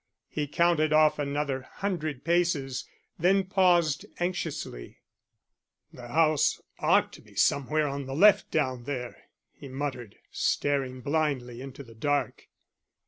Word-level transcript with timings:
He 0.29 0.47
counted 0.47 0.91
off 0.93 1.19
another 1.19 1.61
hundred 1.73 2.23
paces, 2.23 2.89
then 3.19 3.43
paused 3.43 4.03
anxiously. 4.19 4.97
"The 5.93 6.07
house 6.07 6.59
ought 6.79 7.13
to 7.13 7.21
be 7.21 7.35
somewhere 7.35 7.87
on 7.87 8.07
the 8.07 8.15
left 8.15 8.49
down 8.49 8.85
there," 8.85 9.25
he 9.51 9.67
muttered, 9.67 10.15
staring 10.31 11.01
blindly 11.01 11.61
into 11.61 11.83
the 11.83 11.93
dark. 11.93 12.47